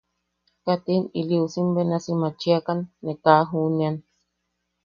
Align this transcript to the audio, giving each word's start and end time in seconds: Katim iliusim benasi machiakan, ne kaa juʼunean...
Katim 0.65 1.03
iliusim 1.19 1.67
benasi 1.75 2.11
machiakan, 2.21 2.79
ne 3.03 3.11
kaa 3.23 3.43
juʼunean... 3.49 3.95